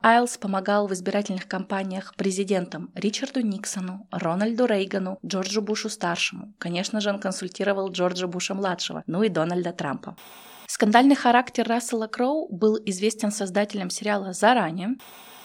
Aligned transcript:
Айлс 0.00 0.38
помогал 0.38 0.86
в 0.86 0.92
избирательных 0.92 1.48
кампаниях 1.48 2.14
президентам 2.14 2.90
Ричарду 2.94 3.40
Никсону, 3.40 4.06
Рональду 4.12 4.64
Рейгану, 4.64 5.18
Джорджу 5.26 5.60
Бушу-старшему. 5.60 6.54
Конечно 6.58 7.00
же, 7.00 7.10
он 7.10 7.18
консультировал 7.18 7.90
Джорджа 7.90 8.28
Буша-младшего, 8.28 9.02
ну 9.08 9.24
и 9.24 9.28
Дональда 9.28 9.72
Трампа. 9.72 10.16
Скандальный 10.68 11.16
характер 11.16 11.66
Рассела 11.66 12.06
Кроу 12.06 12.46
был 12.48 12.78
известен 12.86 13.32
создателям 13.32 13.90
сериала 13.90 14.32
заранее. 14.32 14.90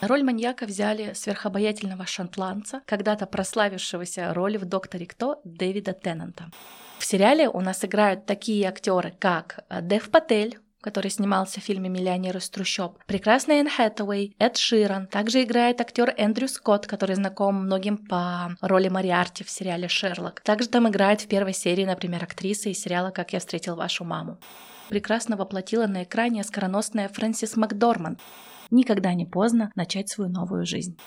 Роль 0.01 0.21
маньяка 0.21 0.65
взяли 0.65 1.13
сверхобаятельного 1.13 2.05
шотландца, 2.05 2.81
когда-то 2.85 3.25
прославившегося 3.25 4.33
роли 4.33 4.57
в 4.57 4.65
«Докторе 4.65 5.07
Кто» 5.07 5.41
Дэвида 5.45 5.93
Теннанта. 5.93 6.51
В 6.99 7.05
сериале 7.05 7.49
у 7.49 7.59
нас 7.59 7.83
играют 7.83 8.27
такие 8.27 8.67
актеры, 8.67 9.15
как 9.17 9.63
Дэв 9.69 10.11
Патель, 10.11 10.59
который 10.83 11.09
снимался 11.09 11.61
в 11.61 11.63
фильме 11.63 11.89
«Миллионер 11.89 12.37
из 12.37 12.49
трущоб», 12.49 12.99
прекрасная 13.07 13.61
Энн 13.61 13.69
Хэтэуэй, 13.69 14.35
Эд 14.37 14.57
Ширан. 14.57 15.07
Также 15.07 15.43
играет 15.43 15.81
актер 15.81 16.13
Эндрю 16.17 16.47
Скотт, 16.47 16.85
который 16.85 17.15
знаком 17.15 17.55
многим 17.55 17.97
по 17.97 18.55
роли 18.61 18.89
Мариарти 18.89 19.43
в 19.43 19.49
сериале 19.49 19.87
«Шерлок». 19.87 20.41
Также 20.41 20.67
там 20.67 20.87
играет 20.89 21.21
в 21.21 21.27
первой 21.27 21.53
серии, 21.53 21.85
например, 21.85 22.23
актриса 22.23 22.69
из 22.69 22.79
сериала 22.79 23.11
«Как 23.11 23.33
я 23.33 23.39
встретил 23.39 23.75
вашу 23.75 24.03
маму». 24.03 24.37
Прекрасно 24.89 25.37
воплотила 25.37 25.87
на 25.87 26.03
экране 26.03 26.43
скороносная 26.43 27.07
Фрэнсис 27.07 27.55
Макдорман. 27.55 28.17
Никогда 28.69 29.13
не 29.13 29.25
поздно 29.25 29.71
начать 29.75 30.09
свою 30.09 30.29
новую 30.29 30.65
жизнь. 30.65 30.97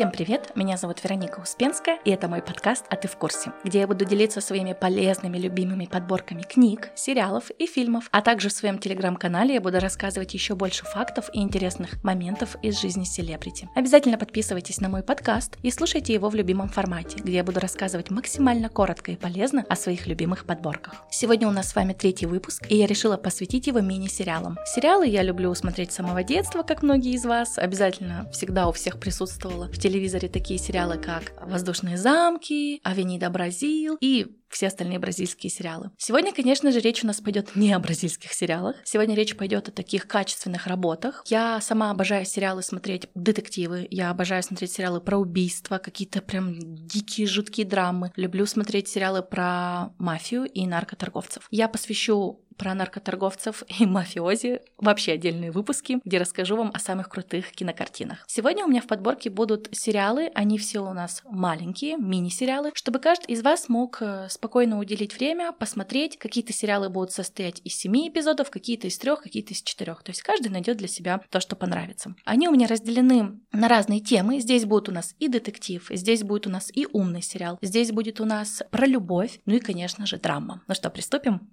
Всем 0.00 0.12
привет, 0.12 0.52
меня 0.54 0.78
зовут 0.78 1.04
Вероника 1.04 1.40
Успенская, 1.40 1.98
и 2.06 2.10
это 2.10 2.26
мой 2.26 2.40
подкаст 2.40 2.86
«А 2.88 2.96
ты 2.96 3.06
в 3.06 3.16
курсе», 3.18 3.52
где 3.64 3.80
я 3.80 3.86
буду 3.86 4.06
делиться 4.06 4.40
своими 4.40 4.72
полезными, 4.72 5.36
любимыми 5.36 5.84
подборками 5.84 6.40
книг, 6.40 6.88
сериалов 6.94 7.50
и 7.50 7.66
фильмов, 7.66 8.08
а 8.10 8.22
также 8.22 8.48
в 8.48 8.52
своем 8.54 8.78
телеграм-канале 8.78 9.52
я 9.52 9.60
буду 9.60 9.78
рассказывать 9.78 10.32
еще 10.32 10.54
больше 10.54 10.86
фактов 10.86 11.28
и 11.34 11.42
интересных 11.42 12.02
моментов 12.02 12.56
из 12.62 12.80
жизни 12.80 13.04
селебрити. 13.04 13.68
Обязательно 13.74 14.16
подписывайтесь 14.16 14.80
на 14.80 14.88
мой 14.88 15.02
подкаст 15.02 15.58
и 15.62 15.70
слушайте 15.70 16.14
его 16.14 16.30
в 16.30 16.34
любимом 16.34 16.70
формате, 16.70 17.18
где 17.18 17.34
я 17.34 17.44
буду 17.44 17.60
рассказывать 17.60 18.08
максимально 18.08 18.70
коротко 18.70 19.12
и 19.12 19.16
полезно 19.16 19.66
о 19.68 19.76
своих 19.76 20.06
любимых 20.06 20.46
подборках. 20.46 21.04
Сегодня 21.10 21.46
у 21.46 21.50
нас 21.50 21.68
с 21.68 21.74
вами 21.74 21.92
третий 21.92 22.24
выпуск, 22.24 22.64
и 22.70 22.74
я 22.74 22.86
решила 22.86 23.18
посвятить 23.18 23.66
его 23.66 23.80
мини-сериалам. 23.80 24.56
Сериалы 24.64 25.06
я 25.08 25.22
люблю 25.22 25.54
смотреть 25.54 25.92
с 25.92 25.96
самого 25.96 26.22
детства, 26.22 26.62
как 26.62 26.82
многие 26.82 27.12
из 27.12 27.26
вас, 27.26 27.58
обязательно 27.58 28.30
всегда 28.32 28.66
у 28.66 28.72
всех 28.72 28.98
присутствовала 28.98 29.68
в 29.68 29.76
телевизоре 29.90 30.28
такие 30.28 30.58
сериалы, 30.58 30.98
как 30.98 31.32
«Воздушные 31.44 31.96
замки», 31.96 32.80
«Авенида 32.84 33.28
Бразил» 33.28 33.98
и 34.00 34.39
все 34.50 34.66
остальные 34.66 34.98
бразильские 34.98 35.50
сериалы. 35.50 35.90
Сегодня, 35.96 36.32
конечно 36.32 36.72
же, 36.72 36.80
речь 36.80 37.02
у 37.04 37.06
нас 37.06 37.20
пойдет 37.20 37.56
не 37.56 37.72
о 37.72 37.78
бразильских 37.78 38.32
сериалах. 38.32 38.76
Сегодня 38.84 39.14
речь 39.14 39.36
пойдет 39.36 39.68
о 39.68 39.72
таких 39.72 40.06
качественных 40.06 40.66
работах. 40.66 41.22
Я 41.26 41.60
сама 41.60 41.90
обожаю 41.90 42.24
сериалы 42.24 42.62
смотреть 42.62 43.08
детективы. 43.14 43.86
Я 43.90 44.10
обожаю 44.10 44.42
смотреть 44.42 44.72
сериалы 44.72 45.00
про 45.00 45.18
убийства, 45.18 45.78
какие-то 45.78 46.20
прям 46.22 46.58
дикие, 46.58 47.26
жуткие 47.26 47.66
драмы. 47.66 48.12
Люблю 48.16 48.46
смотреть 48.46 48.88
сериалы 48.88 49.22
про 49.22 49.92
мафию 49.98 50.44
и 50.44 50.66
наркоторговцев. 50.66 51.46
Я 51.50 51.68
посвящу 51.68 52.40
про 52.60 52.74
наркоторговцев 52.74 53.64
и 53.80 53.86
мафиози, 53.86 54.60
вообще 54.76 55.12
отдельные 55.12 55.50
выпуски, 55.50 55.98
где 56.04 56.18
расскажу 56.18 56.56
вам 56.56 56.70
о 56.74 56.78
самых 56.78 57.08
крутых 57.08 57.52
кинокартинах. 57.52 58.18
Сегодня 58.26 58.66
у 58.66 58.68
меня 58.68 58.82
в 58.82 58.86
подборке 58.86 59.30
будут 59.30 59.68
сериалы, 59.72 60.30
они 60.34 60.58
все 60.58 60.80
у 60.80 60.92
нас 60.92 61.22
маленькие, 61.24 61.96
мини-сериалы, 61.96 62.72
чтобы 62.74 62.98
каждый 62.98 63.32
из 63.32 63.42
вас 63.42 63.70
мог 63.70 64.02
э, 64.02 64.28
спокойно 64.40 64.78
уделить 64.78 65.14
время, 65.14 65.52
посмотреть. 65.52 66.16
Какие-то 66.16 66.54
сериалы 66.54 66.88
будут 66.88 67.12
состоять 67.12 67.60
из 67.62 67.74
семи 67.74 68.08
эпизодов, 68.08 68.50
какие-то 68.50 68.86
из 68.86 68.96
трех, 68.96 69.20
какие-то 69.20 69.52
из 69.52 69.60
четырех. 69.60 70.02
То 70.02 70.12
есть 70.12 70.22
каждый 70.22 70.48
найдет 70.48 70.78
для 70.78 70.88
себя 70.88 71.20
то, 71.28 71.40
что 71.40 71.56
понравится. 71.56 72.14
Они 72.24 72.48
у 72.48 72.52
меня 72.52 72.66
разделены 72.66 73.38
на 73.52 73.68
разные 73.68 74.00
темы. 74.00 74.40
Здесь 74.40 74.64
будет 74.64 74.88
у 74.88 74.92
нас 74.92 75.14
и 75.18 75.28
детектив, 75.28 75.86
здесь 75.90 76.22
будет 76.22 76.46
у 76.46 76.50
нас 76.50 76.70
и 76.74 76.86
умный 76.90 77.20
сериал, 77.20 77.58
здесь 77.60 77.92
будет 77.92 78.18
у 78.18 78.24
нас 78.24 78.62
про 78.70 78.86
любовь, 78.86 79.40
ну 79.44 79.56
и, 79.56 79.60
конечно 79.60 80.06
же, 80.06 80.16
драма. 80.16 80.62
Ну 80.66 80.74
что, 80.74 80.88
приступим? 80.88 81.50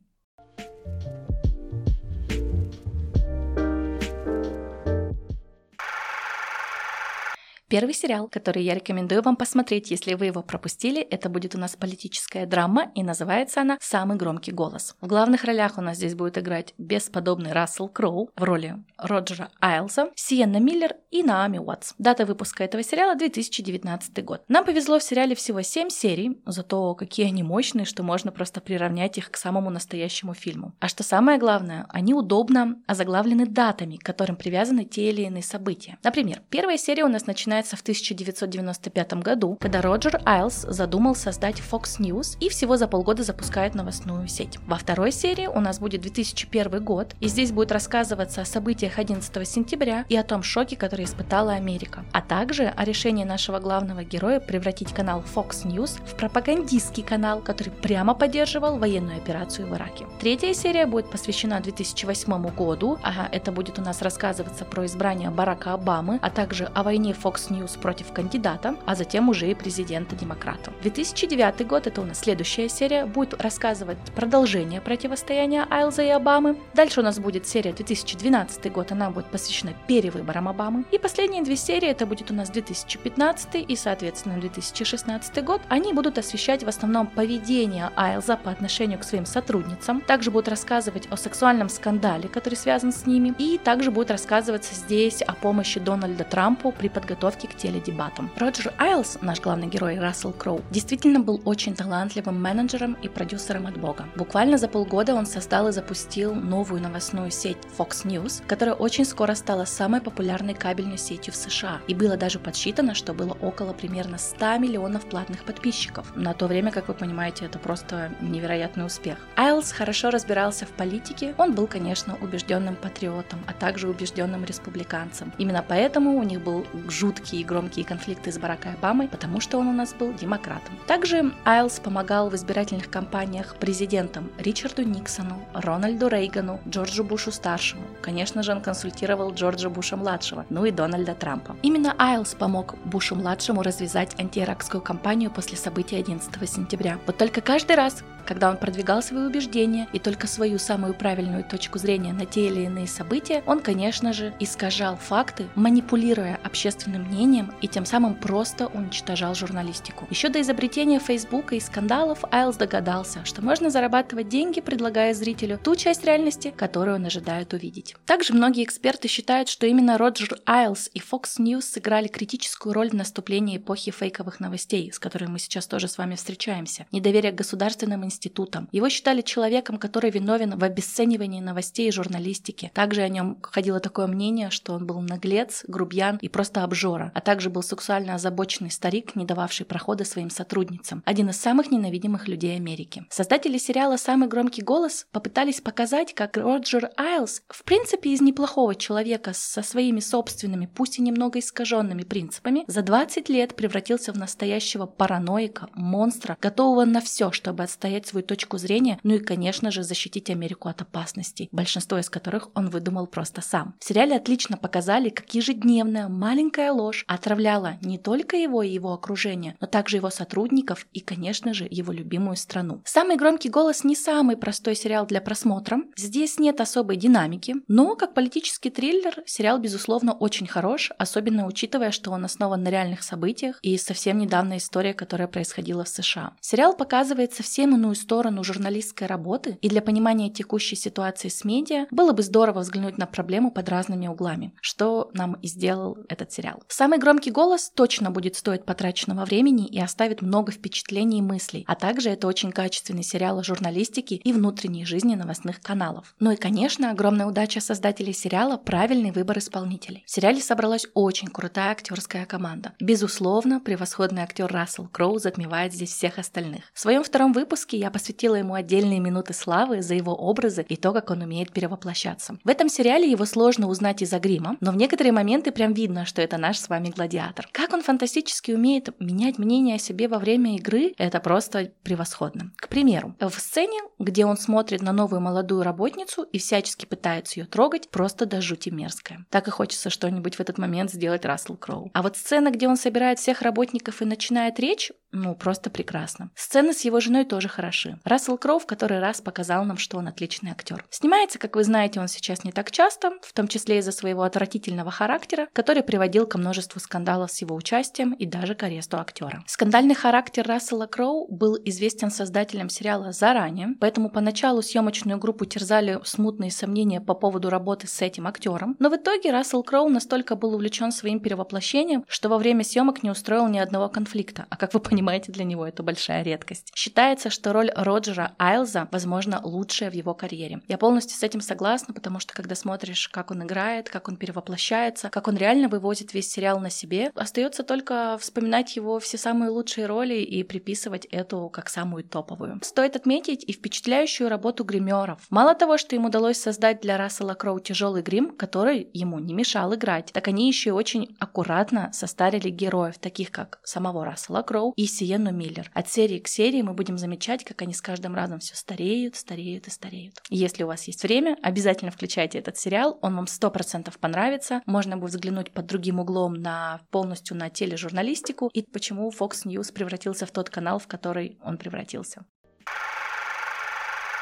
Первый 7.70 7.94
сериал, 7.94 8.30
который 8.30 8.64
я 8.64 8.76
рекомендую 8.76 9.22
вам 9.22 9.36
посмотреть, 9.36 9.92
если 9.92 10.14
вы 10.14 10.28
его 10.28 10.42
пропустили, 10.42 11.02
это 11.02 11.28
будет 11.28 11.54
у 11.54 11.58
нас 11.58 11.76
политическая 11.76 12.46
драма, 12.46 12.94
и 12.96 13.04
называется 13.04 13.60
она 13.60 13.78
«Самый 13.82 14.16
громкий 14.16 14.54
голос». 14.54 14.96
В 15.02 15.08
главных 15.08 15.44
ролях 15.44 15.78
у 15.78 15.82
нас 15.82 15.98
здесь 15.98 16.16
будет 16.16 16.38
играть 16.38 16.74
бесподобный 16.78 17.52
Рассел 17.52 17.90
Кроу 17.90 18.30
в 18.38 18.44
роли 18.44 18.78
Роджера 18.98 19.50
Айлса, 19.60 20.12
Сиенна 20.16 20.62
Миллер 20.62 20.96
и 21.12 21.24
Наоми 21.24 21.58
Уотс. 21.58 21.94
Дата 21.98 22.26
выпуска 22.26 22.64
этого 22.64 22.84
сериала 22.84 23.16
2019 23.16 24.24
год. 24.24 24.44
Нам 24.48 24.64
повезло 24.64 25.00
в 25.00 25.04
сериале 25.04 25.36
всего 25.36 25.62
7 25.62 25.90
серий, 25.90 26.42
зато 26.46 26.96
какие 26.96 27.28
они 27.28 27.44
мощные, 27.44 27.84
что 27.84 28.02
можно 28.02 28.32
просто 28.32 28.62
приравнять 28.62 29.18
их 29.18 29.30
к 29.30 29.36
самому 29.36 29.70
настоящему 29.72 30.34
фильму. 30.34 30.74
А 30.80 30.88
что 30.88 31.04
самое 31.04 31.38
главное, 31.38 31.86
они 31.90 32.14
удобно 32.14 32.82
озаглавлены 32.88 33.46
датами, 33.46 33.98
к 33.98 34.04
которым 34.04 34.38
привязаны 34.38 34.86
те 34.86 35.10
или 35.10 35.24
иные 35.24 35.44
события. 35.44 35.98
Например, 36.02 36.42
первая 36.50 36.78
серия 36.78 37.04
у 37.04 37.10
нас 37.10 37.28
начинается 37.28 37.57
начинается 37.58 37.76
в 37.76 37.82
1995 37.82 39.14
году, 39.14 39.58
когда 39.60 39.82
Роджер 39.82 40.22
Айлс 40.26 40.66
задумал 40.68 41.16
создать 41.16 41.56
Fox 41.58 42.00
News 42.00 42.38
и 42.40 42.50
всего 42.50 42.78
за 42.78 42.88
полгода 42.88 43.24
запускает 43.24 43.74
новостную 43.74 44.28
сеть. 44.28 44.60
Во 44.68 44.76
второй 44.76 45.12
серии 45.12 45.48
у 45.48 45.60
нас 45.60 45.80
будет 45.80 46.02
2001 46.02 46.84
год, 46.84 47.16
и 47.20 47.28
здесь 47.28 47.52
будет 47.52 47.72
рассказываться 47.72 48.42
о 48.42 48.46
событиях 48.46 49.00
11 49.00 49.48
сентября 49.48 50.06
и 50.08 50.16
о 50.16 50.24
том 50.24 50.44
шоке, 50.44 50.76
который 50.76 51.06
испытала 51.06 51.54
Америка, 51.54 52.06
а 52.12 52.22
также 52.22 52.68
о 52.68 52.86
решении 52.86 53.24
нашего 53.24 53.60
главного 53.60 54.04
героя 54.04 54.40
превратить 54.40 54.94
канал 54.94 55.24
Fox 55.34 55.66
News 55.66 56.00
в 56.06 56.16
пропагандистский 56.16 57.02
канал, 57.02 57.42
который 57.42 57.72
прямо 57.72 58.14
поддерживал 58.14 58.78
военную 58.78 59.18
операцию 59.18 59.68
в 59.68 59.76
Ираке. 59.76 60.06
Третья 60.20 60.54
серия 60.54 60.86
будет 60.86 61.10
посвящена 61.10 61.60
2008 61.60 62.50
году, 62.56 63.00
а 63.02 63.28
это 63.32 63.52
будет 63.52 63.80
у 63.80 63.82
нас 63.82 64.04
рассказываться 64.04 64.64
про 64.64 64.86
избрание 64.86 65.32
Барака 65.32 65.74
Обамы, 65.74 66.20
а 66.22 66.30
также 66.30 66.66
о 66.66 66.84
войне 66.84 67.16
Fox 67.20 67.47
News 67.50 67.80
против 67.80 68.12
кандидата, 68.14 68.76
а 68.86 68.96
затем 68.96 69.30
уже 69.30 69.50
и 69.50 69.56
президента-демократа. 69.56 70.72
2009 70.82 71.68
год, 71.68 71.88
это 71.88 72.02
у 72.02 72.06
нас 72.06 72.20
следующая 72.20 72.70
серия, 72.70 73.06
будет 73.06 73.40
рассказывать 73.42 73.98
продолжение 74.16 74.82
противостояния 74.82 75.66
Айлза 75.70 76.04
и 76.04 76.10
Обамы. 76.10 76.58
Дальше 76.74 77.02
у 77.02 77.04
нас 77.04 77.20
будет 77.20 77.48
серия 77.48 77.74
2012 77.74 78.72
год, 78.72 78.92
она 78.92 79.10
будет 79.10 79.28
посвящена 79.28 79.74
перевыборам 79.88 80.48
Обамы. 80.48 80.86
И 80.92 80.98
последние 80.98 81.44
две 81.44 81.56
серии, 81.56 81.90
это 81.90 82.06
будет 82.06 82.32
у 82.32 82.34
нас 82.34 82.50
2015 82.50 83.66
и, 83.68 83.76
соответственно, 83.76 84.40
2016 84.40 85.44
год, 85.44 85.62
они 85.70 85.94
будут 85.94 86.18
освещать 86.18 86.64
в 86.64 86.68
основном 86.68 87.08
поведение 87.08 87.92
Айлза 87.96 88.38
по 88.38 88.52
отношению 88.52 89.00
к 89.00 89.04
своим 89.04 89.26
сотрудницам. 89.26 90.02
Также 90.02 90.32
будут 90.32 90.48
рассказывать 90.48 91.08
о 91.12 91.18
сексуальном 91.18 91.70
скандале, 91.70 92.28
который 92.28 92.56
связан 92.56 92.92
с 92.92 93.06
ними. 93.06 93.34
И 93.38 93.58
также 93.58 93.92
будет 93.92 94.10
рассказываться 94.10 94.74
здесь 94.74 95.22
о 95.22 95.34
помощи 95.34 95.80
Дональда 95.80 96.24
Трампу 96.24 96.72
при 96.72 96.90
подготовке 96.90 97.37
подготовки 97.38 97.48
к 97.48 97.56
теледебатам. 97.56 98.30
Роджер 98.36 98.74
Айлс, 98.78 99.18
наш 99.22 99.40
главный 99.40 99.68
герой 99.68 100.00
Рассел 100.00 100.34
Кроу, 100.34 100.62
действительно 100.72 101.20
был 101.20 101.42
очень 101.46 101.76
талантливым 101.76 102.42
менеджером 102.42 102.98
и 103.04 103.08
продюсером 103.08 103.68
от 103.68 103.78
бога. 103.78 104.06
Буквально 104.16 104.58
за 104.58 104.68
полгода 104.68 105.14
он 105.14 105.26
создал 105.26 105.68
и 105.68 105.72
запустил 105.72 106.36
новую 106.36 106.82
новостную 106.82 107.32
сеть 107.32 107.58
Fox 107.78 108.06
News, 108.06 108.42
которая 108.48 108.76
очень 108.76 109.06
скоро 109.06 109.36
стала 109.36 109.66
самой 109.66 110.02
популярной 110.02 110.54
кабельной 110.54 110.98
сетью 110.98 111.34
в 111.34 111.36
США. 111.36 111.80
И 111.88 111.94
было 111.94 112.18
даже 112.18 112.40
подсчитано, 112.40 112.96
что 112.96 113.14
было 113.14 113.38
около 113.42 113.74
примерно 113.74 114.18
100 114.18 114.58
миллионов 114.58 115.06
платных 115.06 115.44
подписчиков. 115.44 116.16
На 116.16 116.34
то 116.34 116.48
время, 116.48 116.72
как 116.72 116.88
вы 116.88 116.94
понимаете, 116.94 117.46
это 117.46 117.60
просто 117.60 118.12
невероятный 118.22 118.86
успех. 118.86 119.18
Айлс 119.36 119.72
хорошо 119.72 120.10
разбирался 120.10 120.66
в 120.66 120.70
политике, 120.70 121.34
он 121.38 121.54
был, 121.54 121.68
конечно, 121.68 122.18
убежденным 122.22 122.76
патриотом, 122.76 123.40
а 123.48 123.54
также 123.54 123.90
убежденным 123.90 124.46
республиканцем. 124.46 125.32
Именно 125.38 125.64
поэтому 125.68 126.18
у 126.18 126.24
них 126.24 126.42
был 126.42 126.66
жуткий 126.88 127.27
жуткие 127.28 127.42
и 127.42 127.46
громкие 127.46 127.86
конфликты 127.86 128.32
с 128.32 128.38
Баракой 128.38 128.74
Обамой, 128.74 129.08
потому 129.08 129.40
что 129.40 129.58
он 129.58 129.68
у 129.68 129.74
нас 129.74 129.94
был 129.94 130.14
демократом. 130.14 130.78
Также 130.88 131.34
Айлс 131.46 131.80
помогал 131.80 132.30
в 132.30 132.36
избирательных 132.36 132.90
кампаниях 132.90 133.56
президентам 133.56 134.30
Ричарду 134.38 134.84
Никсону, 134.84 135.42
Рональду 135.54 136.08
Рейгану, 136.08 136.60
Джорджу 136.68 137.04
Бушу-старшему. 137.04 137.84
Конечно 138.02 138.44
же, 138.44 138.52
он 138.52 138.62
консультировал 138.62 139.34
Джорджа 139.34 139.70
Буша-младшего, 139.70 140.46
ну 140.50 140.66
и 140.66 140.72
Дональда 140.72 141.14
Трампа. 141.14 141.56
Именно 141.64 141.96
Айлс 141.98 142.34
помог 142.34 142.76
Бушу-младшему 142.86 143.62
развязать 143.62 144.20
антииракскую 144.20 144.82
кампанию 144.82 145.32
после 145.32 145.58
событий 145.58 145.98
11 145.98 146.50
сентября. 146.50 146.98
Вот 147.06 147.18
только 147.18 147.42
каждый 147.42 147.76
раз, 147.76 148.04
когда 148.26 148.50
он 148.50 148.58
продвигал 148.58 149.02
свои 149.02 149.26
убеждения 149.26 149.88
и 149.94 150.00
только 150.00 150.28
свою 150.28 150.60
самую 150.60 150.94
правильную 150.94 151.44
точку 151.44 151.80
зрения 151.80 152.14
на 152.14 152.26
те 152.26 152.48
или 152.48 152.62
иные 152.62 152.88
события, 152.88 153.44
он, 153.46 153.60
конечно 153.60 154.14
же, 154.14 154.34
искажал 154.40 154.96
факты, 154.96 155.48
манипулируя 155.56 156.40
общественным 156.44 157.04
мнением 157.04 157.17
мнением 157.18 157.52
и 157.62 157.68
тем 157.68 157.86
самым 157.86 158.14
просто 158.14 158.68
уничтожал 158.68 159.34
журналистику. 159.34 160.06
Еще 160.12 160.30
до 160.30 160.40
изобретения 160.42 161.00
Фейсбука 161.00 161.56
и 161.56 161.60
скандалов 161.60 162.24
Айлс 162.32 162.58
догадался, 162.58 163.26
что 163.26 163.42
можно 163.42 163.72
зарабатывать 163.72 164.30
деньги, 164.30 164.62
предлагая 164.62 165.16
зрителю 165.16 165.58
ту 165.58 165.76
часть 165.76 166.06
реальности, 166.06 166.54
которую 166.56 166.98
он 166.98 167.06
ожидает 167.06 167.54
увидеть. 167.54 167.96
Также 168.06 168.34
многие 168.34 168.64
эксперты 168.64 169.08
считают, 169.08 169.50
что 169.50 169.66
именно 169.66 169.98
Роджер 169.98 170.38
Айлс 170.46 170.92
и 170.94 171.00
Fox 171.00 171.40
News 171.40 171.62
сыграли 171.62 172.08
критическую 172.08 172.74
роль 172.74 172.90
в 172.90 172.94
наступлении 172.94 173.58
эпохи 173.58 173.92
фейковых 173.92 174.40
новостей, 174.40 174.92
с 174.94 175.00
которой 175.00 175.26
мы 175.26 175.40
сейчас 175.40 175.66
тоже 175.66 175.88
с 175.88 175.98
вами 175.98 176.16
встречаемся. 176.16 176.86
Недоверие 176.92 177.32
к 177.32 177.36
государственным 177.36 178.06
институтам. 178.06 178.70
Его 178.72 178.90
считали 178.90 179.22
человеком, 179.22 179.78
который 179.78 180.12
виновен 180.12 180.58
в 180.58 180.64
обесценивании 180.64 181.42
новостей 181.42 181.88
и 181.88 181.92
журналистики. 181.92 182.72
Также 182.76 183.02
о 183.02 183.10
нем 183.10 183.40
ходило 183.42 183.80
такое 183.80 184.06
мнение, 184.06 184.52
что 184.52 184.74
он 184.74 184.86
был 184.86 185.02
наглец, 185.02 185.64
грубьян 185.68 186.18
и 186.22 186.30
просто 186.30 186.64
обжора, 186.64 187.07
а 187.14 187.22
также 187.22 187.50
был 187.50 187.64
сексуально 187.64 188.16
озабоченный 188.16 188.72
старик, 188.72 189.16
не 189.16 189.26
дававший 189.26 189.66
прохода 189.66 190.06
своим 190.06 190.30
сотрудницам. 190.30 191.04
Один 191.06 191.30
из 191.30 191.38
самых 191.38 191.72
ненавидимых 191.72 192.28
людей 192.28 192.56
Америки. 192.56 193.06
Создатели 193.10 193.58
сериала 193.58 193.98
«Самый 193.98 194.28
громкий 194.28 194.62
голос» 194.62 195.08
попытались 195.12 195.62
показать, 195.62 196.14
как 196.14 196.38
Роджер 196.38 196.92
Айлс, 196.98 197.42
в 197.50 197.64
принципе, 197.64 198.12
из 198.12 198.22
неплохого 198.22 198.76
человека 198.76 199.32
со 199.34 199.62
своими 199.62 200.00
собственными, 200.00 200.70
пусть 200.74 201.00
и 201.00 201.02
немного 201.02 201.40
искаженными 201.40 202.04
принципами, 202.04 202.64
за 202.68 202.82
20 202.82 203.30
лет 203.30 203.56
превратился 203.56 204.14
в 204.14 204.18
настоящего 204.18 204.86
параноика, 204.86 205.70
монстра, 205.74 206.38
готового 206.42 206.86
на 206.86 207.02
все, 207.02 207.32
чтобы 207.32 207.64
отстоять 207.64 208.08
свою 208.08 208.26
точку 208.26 208.58
зрения, 208.58 209.00
ну 209.04 209.16
и, 209.16 209.20
конечно 209.20 209.72
же, 209.72 209.84
защитить 209.84 210.30
Америку 210.30 210.70
от 210.70 210.82
опасностей, 210.82 211.50
большинство 211.52 211.98
из 211.98 212.10
которых 212.10 212.50
он 212.56 212.70
выдумал 212.70 213.08
просто 213.08 213.42
сам. 213.42 213.76
В 213.80 213.86
сериале 213.86 214.16
отлично 214.16 214.58
показали, 214.58 215.10
как 215.10 215.34
ежедневная 215.34 216.08
маленькая 216.08 216.72
ложь 216.72 216.97
отравляла 217.08 217.78
не 217.82 217.98
только 217.98 218.38
его 218.38 218.64
и 218.64 218.70
его 218.70 218.94
окружение, 218.94 219.56
но 219.60 219.68
также 219.68 219.98
его 219.98 220.10
сотрудников 220.10 220.88
и, 220.94 221.00
конечно 221.00 221.54
же, 221.54 221.68
его 221.70 221.92
любимую 221.92 222.36
страну. 222.36 222.82
Самый 222.86 223.18
громкий 223.18 223.50
голос 223.50 223.84
не 223.84 223.96
самый 223.96 224.38
простой 224.38 224.76
сериал 224.76 225.06
для 225.06 225.22
просмотра. 225.22 225.80
Здесь 225.96 226.40
нет 226.40 226.62
особой 226.62 226.98
динамики, 226.98 227.56
но 227.68 227.96
как 227.96 228.14
политический 228.14 228.70
триллер 228.70 229.24
сериал, 229.26 229.60
безусловно, 229.60 230.14
очень 230.14 230.48
хорош, 230.48 230.92
особенно 230.98 231.46
учитывая, 231.46 231.92
что 231.92 232.12
он 232.12 232.26
основан 232.26 232.64
на 232.64 232.70
реальных 232.70 233.04
событиях 233.04 233.60
и 233.62 233.78
совсем 233.78 234.18
недавно 234.18 234.58
история, 234.58 234.94
которая 234.94 235.28
происходила 235.28 235.84
в 235.84 235.90
США. 235.90 236.34
Сериал 236.42 236.76
показывает 236.76 237.34
совсем 237.34 237.76
иную 237.76 237.96
сторону 237.96 238.44
журналистской 238.44 239.08
работы, 239.08 239.58
и 239.62 239.70
для 239.70 239.82
понимания 239.82 240.30
текущей 240.30 240.76
ситуации 240.76 241.30
с 241.30 241.44
медиа 241.44 241.88
было 241.92 242.14
бы 242.14 242.24
здорово 242.24 242.60
взглянуть 242.60 242.98
на 242.98 243.06
проблему 243.06 243.52
под 243.52 243.70
разными 243.70 244.08
углами, 244.08 244.54
что 244.62 245.10
нам 245.14 245.34
и 245.36 245.48
сделал 245.48 245.98
этот 246.10 246.32
сериал. 246.32 246.64
Самый 246.78 247.00
громкий 247.00 247.32
голос 247.32 247.72
точно 247.74 248.12
будет 248.12 248.36
стоить 248.36 248.64
потраченного 248.64 249.26
времени 249.26 249.66
и 249.66 249.80
оставит 249.80 250.22
много 250.22 250.52
впечатлений 250.52 251.18
и 251.18 251.22
мыслей, 251.24 251.66
а 251.68 251.74
также 251.74 252.12
это 252.12 252.28
очень 252.28 252.52
качественный 252.52 253.02
сериал 253.02 253.40
о 253.40 253.44
журналистике 253.44 254.14
и 254.14 254.32
внутренней 254.32 254.86
жизни 254.86 255.16
новостных 255.16 255.60
каналов. 255.60 256.14
Ну 256.20 256.30
и, 256.30 256.36
конечно, 256.36 256.92
огромная 256.92 257.26
удача 257.26 257.62
создателей 257.62 258.14
сериала– 258.14 258.58
правильный 258.64 259.10
выбор 259.10 259.40
исполнителей. 259.40 260.04
В 260.06 260.12
сериале 260.12 260.40
собралась 260.40 260.86
очень 260.94 261.30
крутая 261.30 261.72
актерская 261.72 262.28
команда. 262.28 262.76
Безусловно, 262.80 263.60
превосходный 263.60 264.22
актер 264.22 264.46
Рассел 264.46 264.88
Кроу 264.88 265.18
затмевает 265.18 265.74
здесь 265.74 265.90
всех 265.90 266.20
остальных. 266.20 266.66
В 266.76 266.80
своем 266.80 267.04
втором 267.04 267.34
выпуске 267.34 267.80
я 267.80 267.90
посвятила 267.90 268.36
ему 268.36 268.54
отдельные 268.54 269.00
минуты 269.00 269.34
славы 269.34 269.82
за 269.82 269.96
его 269.96 270.14
образы 270.14 270.64
и 270.70 270.76
то, 270.76 270.94
как 270.94 271.10
он 271.10 271.24
умеет 271.24 271.52
перевоплощаться. 271.52 272.38
В 272.44 272.48
этом 272.48 272.70
сериале 272.70 273.10
его 273.10 273.26
сложно 273.26 273.68
узнать 273.68 274.04
из-за 274.04 274.20
грима, 274.20 274.58
но 274.60 274.72
в 274.72 274.76
некоторые 274.76 275.12
моменты 275.12 275.52
прям 275.52 275.74
видно, 275.74 276.06
что 276.06 276.22
это 276.22 276.38
наш 276.38 276.67
с 276.68 276.70
вами 276.70 276.90
гладиатор. 276.90 277.48
Как 277.54 277.74
он 277.74 277.82
фантастически 277.82 278.52
умеет 278.52 278.90
менять 279.00 279.38
мнение 279.38 279.78
о 279.78 279.80
себе 279.80 280.10
во 280.10 280.20
время 280.20 280.58
игры, 280.58 280.94
это 280.98 281.22
просто 281.22 281.72
превосходно. 281.84 282.52
К 282.58 282.68
примеру, 282.68 283.16
в 283.20 283.40
сцене, 283.40 283.80
где 284.00 284.26
он 284.26 284.38
смотрит 284.38 284.82
на 284.82 284.92
новую 284.92 285.22
молодую 285.22 285.64
работницу 285.64 286.24
и 286.24 286.38
всячески 286.40 286.86
пытается 286.86 287.40
ее 287.40 287.46
трогать, 287.46 287.90
просто 287.90 288.26
до 288.26 288.42
жути 288.42 288.70
мерзкое. 288.70 289.26
Так 289.30 289.48
и 289.48 289.52
хочется 289.52 289.90
что-нибудь 289.90 290.36
в 290.36 290.40
этот 290.42 290.58
момент 290.58 290.92
сделать 290.92 291.24
Рассел 291.24 291.56
Кроу. 291.56 291.90
А 291.94 292.02
вот 292.02 292.18
сцена, 292.18 292.52
где 292.52 292.68
он 292.68 292.76
собирает 292.76 293.20
всех 293.20 293.42
работников 293.42 294.02
и 294.02 294.06
начинает 294.06 294.60
речь, 294.60 294.92
ну, 295.14 295.36
просто 295.36 295.70
прекрасно. 295.70 296.32
Сцены 296.36 296.74
с 296.74 296.82
его 296.82 297.00
женой 297.00 297.24
тоже 297.24 297.48
хороши. 297.48 297.98
Рассел 298.04 298.38
Кроу 298.38 298.60
в 298.60 298.66
который 298.66 299.00
раз 299.00 299.22
показал 299.22 299.64
нам, 299.64 299.78
что 299.78 299.98
он 299.98 300.10
отличный 300.10 300.52
актер. 300.52 300.86
Снимается, 300.90 301.40
как 301.40 301.56
вы 301.56 301.64
знаете, 301.64 302.02
он 302.02 302.10
сейчас 302.10 302.44
не 302.44 302.52
так 302.52 302.72
часто, 302.72 303.14
в 303.22 303.32
том 303.32 303.48
числе 303.48 303.80
из-за 303.80 303.94
своего 303.94 304.24
отвратительного 304.24 304.92
характера, 304.92 305.48
который 305.54 305.82
приводил 305.82 306.28
ко 306.28 306.38
множеству 306.38 306.57
скандалов 306.62 307.32
с 307.32 307.42
его 307.42 307.56
участием 307.56 308.14
и 308.14 308.26
даже 308.26 308.56
к 308.56 308.64
аресту 308.64 308.98
актера. 308.98 309.44
Скандальный 309.48 309.96
характер 309.96 310.46
Рассела 310.48 310.88
Кроу 310.88 311.28
был 311.30 311.58
известен 311.66 312.12
создателям 312.12 312.70
сериала 312.70 313.12
заранее, 313.12 313.76
поэтому 313.80 314.10
поначалу 314.10 314.62
съемочную 314.62 315.20
группу 315.20 315.46
терзали 315.46 316.00
смутные 316.04 316.52
сомнения 316.52 317.02
по 317.02 317.14
поводу 317.14 317.50
работы 317.50 317.88
с 317.88 318.02
этим 318.02 318.28
актером, 318.28 318.76
но 318.80 318.90
в 318.90 318.96
итоге 318.96 319.32
Рассел 319.32 319.64
Кроу 319.64 319.90
настолько 319.90 320.36
был 320.36 320.54
увлечен 320.54 320.92
своим 320.92 321.20
перевоплощением, 321.20 322.06
что 322.08 322.30
во 322.30 322.38
время 322.38 322.64
съемок 322.64 323.04
не 323.04 323.10
устроил 323.10 323.48
ни 323.48 323.60
одного 323.60 323.90
конфликта, 323.90 324.46
а 324.50 324.58
как 324.58 324.74
вы 324.74 324.80
понимаете, 324.80 325.32
для 325.32 325.44
него 325.44 325.66
это 325.66 325.84
большая 325.84 326.24
редкость. 326.24 326.72
Считается, 326.76 327.30
что 327.30 327.54
роль 327.54 327.72
Роджера 327.76 328.34
Айлза, 328.38 328.88
возможно, 328.92 329.42
лучшая 329.44 329.92
в 329.92 329.94
его 329.94 330.14
карьере. 330.14 330.62
Я 330.68 330.78
полностью 330.78 331.18
с 331.18 331.24
этим 331.24 331.42
согласна, 331.42 331.94
потому 331.94 332.20
что 332.20 332.34
когда 332.34 332.56
смотришь, 332.56 333.10
как 333.10 333.32
он 333.32 333.44
играет, 333.44 333.90
как 333.90 334.08
он 334.08 334.18
перевоплощается, 334.18 335.10
как 335.10 335.28
он 335.28 335.38
реально 335.38 335.68
вывозит 335.68 336.14
весь 336.14 336.32
сериал 336.48 336.60
на 336.60 336.70
себе, 336.70 337.12
остается 337.16 337.64
только 337.64 338.18
вспоминать 338.20 338.76
его 338.78 339.00
все 339.00 339.18
самые 339.18 339.50
лучшие 339.50 339.86
роли 339.86 340.16
и 340.16 340.44
приписывать 340.44 341.06
эту 341.06 341.50
как 341.50 341.70
самую 341.70 342.04
топовую. 342.04 342.60
Стоит 342.64 342.96
отметить 342.96 343.44
и 343.46 343.52
впечатляющую 343.52 344.30
работу 344.30 344.64
гримеров. 344.64 345.20
Мало 345.30 345.56
того, 345.56 345.78
что 345.78 345.96
им 345.96 346.06
удалось 346.06 346.38
создать 346.38 346.80
для 346.82 346.98
Рассела 346.98 347.34
Кроу 347.34 347.60
тяжелый 347.60 348.02
грим, 348.02 348.36
который 348.36 348.90
ему 348.94 349.20
не 349.20 349.34
мешал 349.34 349.76
играть, 349.76 350.12
так 350.14 350.28
они 350.30 350.48
еще 350.48 350.70
и 350.70 350.74
очень 350.74 351.16
аккуратно 351.20 351.90
состарили 351.92 352.50
героев, 352.50 352.98
таких 352.98 353.32
как 353.32 353.60
самого 353.64 354.06
Рассела 354.06 354.42
Кроу 354.42 354.74
и 354.78 354.86
Сиену 354.86 355.34
Миллер. 355.34 355.70
От 355.74 355.90
серии 355.90 356.20
к 356.20 356.30
серии 356.30 356.62
мы 356.62 356.74
будем 356.74 356.98
замечать, 356.98 357.44
как 357.44 357.62
они 357.62 357.74
с 357.74 357.82
каждым 357.82 358.16
разом 358.16 358.40
все 358.40 358.56
стареют, 358.56 359.18
стареют 359.18 359.68
и 359.68 359.70
стареют. 359.70 360.16
Если 360.30 360.64
у 360.64 360.68
вас 360.68 360.88
есть 360.88 361.04
время, 361.04 361.38
обязательно 361.42 361.92
включайте 361.92 362.40
этот 362.40 362.58
сериал, 362.58 362.98
он 363.02 363.16
вам 363.16 363.28
сто 363.28 363.52
процентов 363.52 364.00
понравится. 364.00 364.62
Можно 364.66 364.96
будет 364.96 365.12
взглянуть 365.12 365.52
под 365.52 365.66
другим 365.66 366.00
углом 366.00 366.37
на 366.42 366.82
полностью 366.92 367.38
на 367.38 367.50
тележурналистику 367.50 368.50
и 368.54 368.64
почему 368.64 369.12
Fox 369.12 369.46
News 369.46 369.74
превратился 369.74 370.26
в 370.26 370.32
тот 370.32 370.50
канал, 370.50 370.80
в 370.80 370.88
который 370.88 371.38
он 371.44 371.58
превратился. 371.58 372.26